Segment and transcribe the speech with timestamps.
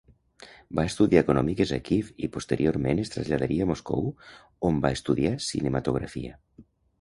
[0.77, 4.09] Va estudiar econòmiques a Kíev i posteriorment es traslladaria a Moscou
[4.71, 6.35] on va estudiar cinematografia.